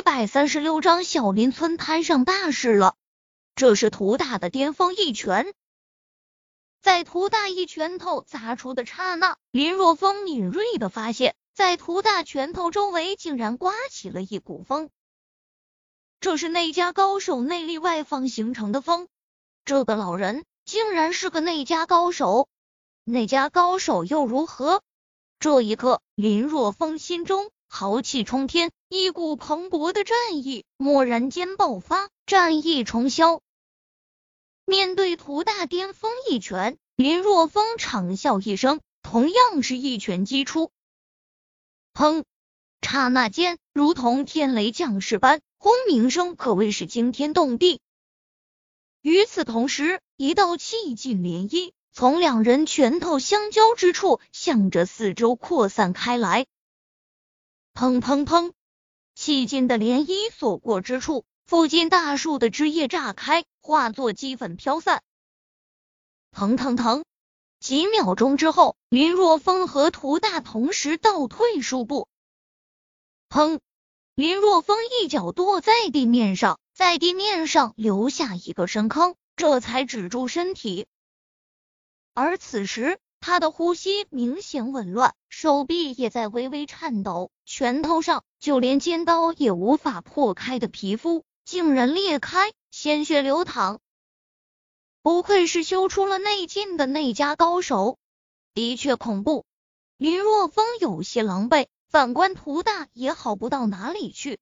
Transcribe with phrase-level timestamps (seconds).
[0.00, 2.96] 一百三十六章小林村摊上大事了。
[3.54, 5.52] 这是涂大的巅峰一拳，
[6.80, 14.88] 在涂大一拳头砸出的刹那，林若风敏锐的发现，在涂大拳头周围竟然刮起了一股风。
[16.18, 19.06] 这是那家高手内力外放形成的风。
[19.66, 22.48] 这个老人竟然是个内家高手，
[23.04, 24.82] 那家高手又如何？
[25.40, 33.40] 这一刻，林若风心中豪气冲天，一股蓬勃的战意蓦然间爆发，战意重霄。
[34.66, 40.72] 面对屠大巅峰一拳，林若风长笑一声，同样是一拳击出。
[41.94, 42.24] 砰！
[42.82, 45.40] 刹那间，如同天雷降世般。
[45.56, 47.80] 轰鸣声可谓是惊天动地。
[49.00, 56.46] 与此同时，一道气劲涟漪从两人拳头相交之处，向着四周扩散开来。
[57.74, 58.52] 砰砰砰！
[59.14, 65.02] 气劲的涟漪所过之处，附近大树的枝叶炸开，化作齑粉飘散。
[66.30, 67.04] 腾腾腾！
[67.58, 72.08] 几秒钟之后，林若风和涂大同时倒退数步。
[73.28, 73.60] 砰！
[74.14, 80.86] 林若风一脚跺在地面上，在地面上留下一个深坑，这才止住身体。
[82.12, 82.98] 而此时，
[83.30, 93.78] 他的呼吸明显紊乱，手臂也在微微颤抖，拳头上就连尖刀也无法破开的皮肤竟然裂开，鲜血流淌。
[95.00, 97.98] 不愧是修出了内劲的内家高手，
[98.52, 99.44] 的确恐怖。
[99.96, 101.68] 林若风有些狼狈。
[101.88, 104.40] 反观涂大也好不到哪里去。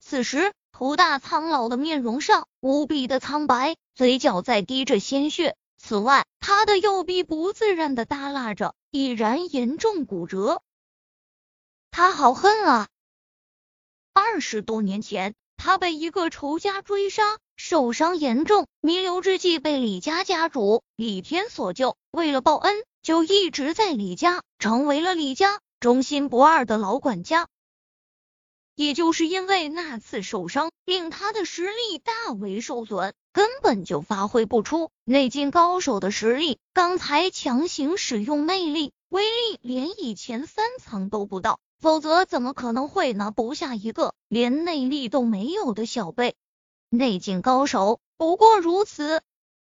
[0.00, 5.56] 此时，涂大苍老的面容上无比的苍白，嘴角在滴着鲜血。
[5.86, 10.62] 此外，他的右臂不自然的耷拉着，已然严重骨折。
[11.90, 12.88] 他好恨啊！
[14.14, 21.98] 二十多年前，他被一个仇家追杀，受伤严重，弥留之际被李家家主李天所救。
[22.10, 25.60] 为了报恩，就一直在李家，成为了李家。
[25.80, 27.46] 忠心不二的老管家，
[28.74, 36.58] 也就是因为那次受伤，令他的实力大为受损，根本就发挥不出内劲高手的实力。
[36.72, 46.34] 刚才强行使用内力，威力连以前三层都不到，否则怎么可能会拿不下一个连内力都没有的小辈？
[46.90, 49.22] 内劲高手不过如此。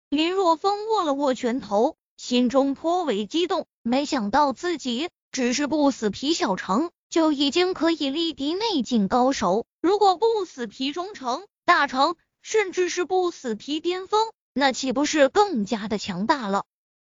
[0.10, 5.10] 林若风握了握拳头，心中颇为激动，没想到自己。
[5.30, 16.66] 只是不死皮小城就已经可以力敌内境高手，如果不死皮中成、大成，甚至是不死皮巅峰，那岂不是更加的强大了？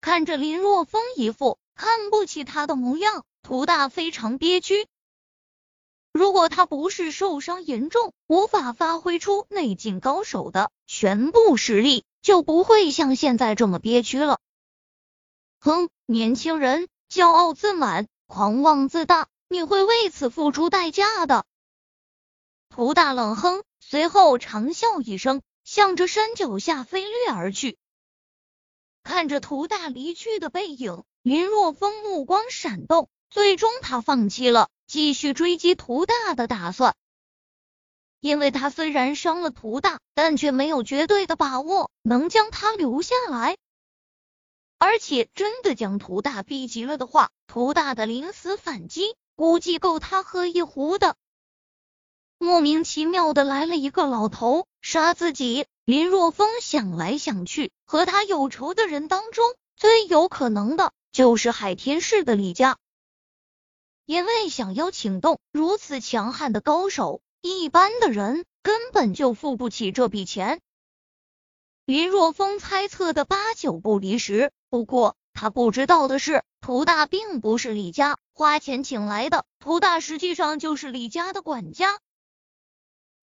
[0.02, 4.88] 看着林若风一副看不起他的模样，涂大非常憋屈。
[6.12, 14.40] 如果他不是受伤严重，无法发挥出内境高手的全部实力，就不会像现在这么憋屈了。
[15.60, 16.88] 哼，年轻人。
[17.10, 21.46] 骄傲自满，狂妄自大，你会为此付出代价的。
[22.70, 27.78] 涂大冷哼，随后长啸一声，向着山脚下飞掠而去。
[29.04, 36.94] 看着涂大离去的背影，林若风目光闪动，最终他放弃了继续追击涂大的打算，
[38.20, 43.58] 因为他虽然伤了涂大，但却没有绝对的把握能将他留下来。
[44.78, 51.16] 而且真的将涂大逼急了的话，涂大的临死反击估计够他喝一壶的。
[52.40, 62.78] 莫名其妙的来了一个老头杀自己，林若风想来想去，和他有仇的人当中最有可能的就是海天市的李家，
[64.08, 70.60] 因为想要请动如此强悍的高手，一般的人根本就付不起这笔钱。
[71.86, 74.52] 林若风猜测的八九不离十。
[74.70, 81.98] 不过，他不知道的是，涂大并不是李家花钱请来的，涂大实际上就是李家的管家。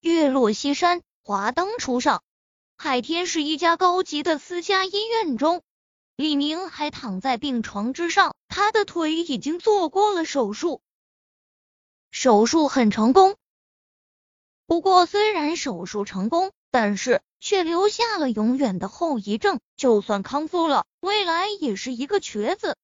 [0.00, 2.24] 月落西山，华灯初上，
[2.76, 5.62] 海天是一家高级的私家医院中，
[6.16, 10.82] 李明还躺在病床之上，他的腿已经做过了手术，
[12.10, 13.36] 手术很成功。
[14.66, 17.22] 不过，虽然手术成功，但是。
[17.40, 22.74] 却留下了永远的后遗症，就算康复了，未来也是一个瘸子。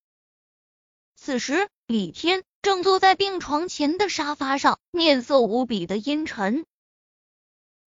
[1.22, 6.64] 此时，李天正坐在病床前的沙发上，面色无比的阴沉，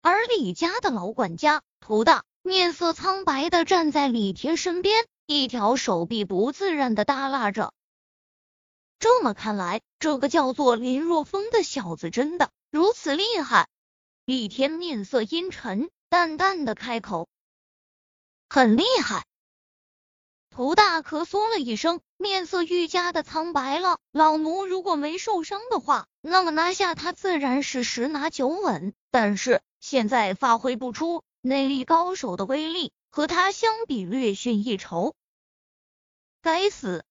[0.02, 7.72] 而李家的老管家涂大面色苍白的站在李天身边，一条手臂不自然的耷拉着。
[9.00, 13.66] 这么看来，这个叫做林若风的小子真的如此厉害？
[14.24, 17.28] 李天面色阴沉，淡淡的开口
[18.48, 19.26] ：“很厉害。”
[20.54, 23.98] 涂大咳嗽了一声，面色愈加的苍白了。
[24.12, 28.94] 老奴如果没受伤的话，那么拿下他自然是十拿九稳。
[29.10, 35.16] 但是现在发挥不出内力高手的威力，和他相比略逊一筹。
[36.40, 37.04] 该死！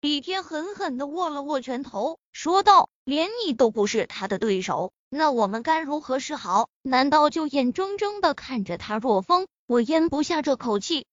[0.00, 6.70] 李天狠狠的握了握拳头，说道：“连你都不是他的对手。”那我们该如何是好？
[6.80, 9.48] 难道就眼睁睁的看着他若风？
[9.66, 11.04] 我咽不下这口气。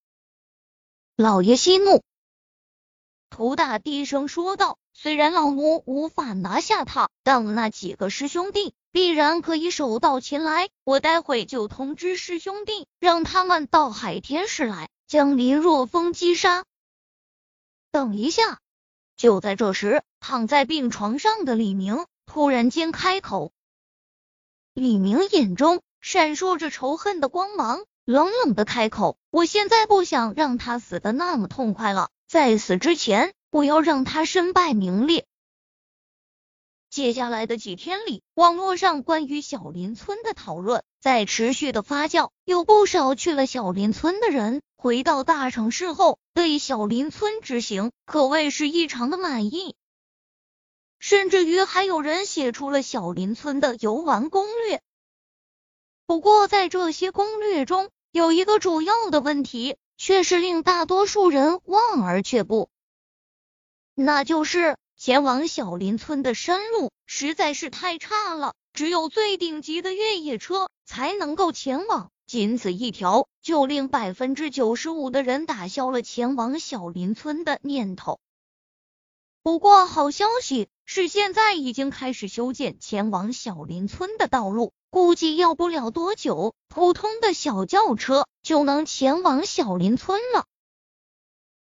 [1.16, 2.02] 老爷息怒，
[3.30, 10.70] 涂大低声说道：“虽然老奴无法拿下他，但那几个师兄弟必然可以手到擒来。
[10.84, 16.66] 我待会就通知师兄弟，让他们到海天市来，将林若风击杀。”
[17.94, 18.60] 等一下！
[19.16, 23.52] 就在这时，躺在病床上的李明突然间开口。
[24.74, 35.26] 李明眼中闪烁着仇恨的光芒，冷冷的开口：“我现在不想让他死的那么痛快了，在死之前，我要让他身败名裂。”
[36.92, 49.76] 接下来的几天里，网络上关于小林村的讨论在持续的发酵，有不少去了小林村的人回到大城市后，对小林村之行可谓是异常的满意。
[51.00, 54.82] 甚至于还有人写出了小林村的游玩攻略。
[56.06, 62.70] 不过，在这些攻略中，有一个主要的问题，却是令大多数人望而却步，
[63.96, 72.12] 那就是前往小林村的山路实在是太差了，只有最顶级的越野车才能够前往。
[72.26, 78.20] 仅此一条，就令百分之九十五的人打消了前往小林村的念头。
[79.42, 80.68] 不过，好消息。
[80.86, 90.46] 是现在已经开始修建前往小林村的道路，估计要不了多久，普通的小轿车就能前往小林村了。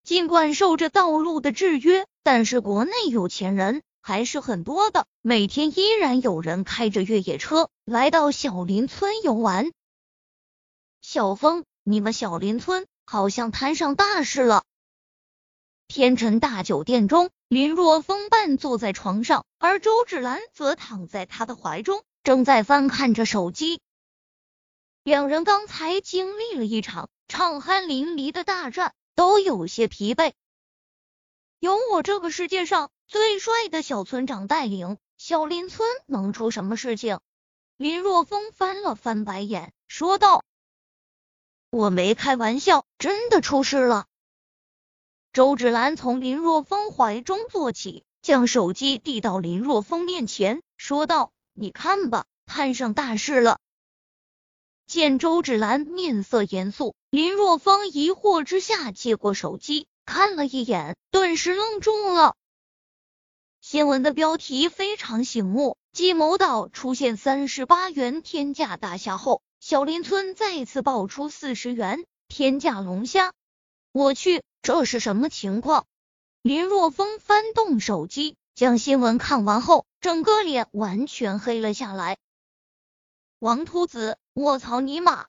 [0.03, 9.71] 尽管受着道路的制约，但是国内有钱人还是很多的，每天依然有人开着越野车来到小林村游玩。
[11.03, 14.63] 小峰，你们小林村好像摊上大事了。
[15.88, 17.29] 天辰大酒店中。
[17.50, 23.81] 林若风半坐在床上，而周芷兰则躺在他的怀中，正在翻看着手机。
[25.03, 30.33] 两人刚才经历了一场畅酣淋漓的大战，都有些疲惫。
[31.59, 37.19] 有我这个世界上最帅的小村长带领，小林村能出什么事情？
[37.77, 40.44] 林若风翻了翻白眼，说道
[41.71, 44.06] ：“我没开玩笑，真的出事了。”
[45.33, 53.59] 周芷兰从林若风怀中坐起，将手机递到林若风面前，说道：“你看吧，摊上大事了。”
[54.87, 62.35] 见周芷兰面色严肃，林若风疑惑之下接过手机，看了一眼，顿时愣住了。
[63.61, 73.33] 新闻的标题非常醒目：继某岛出现三十八元天价大虾后，小林村再次爆出四十元天价龙虾。
[73.91, 74.41] 我去！
[74.63, 75.85] 这是什么情况？
[76.41, 82.19] 林若风翻动手机，将新闻看完后，整个脸完全黑了下来。
[83.39, 85.25] 王秃子，我操你妈！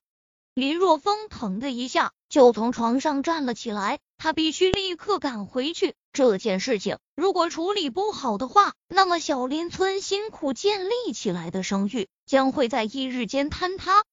[0.52, 5.94] 林若风疼的一下就从床上站了起来，他必须立刻赶回去。
[6.12, 14.04] 这件事情如果处理不好的话，那么小林村辛苦建立起来的声誉将会在一日间坍塌。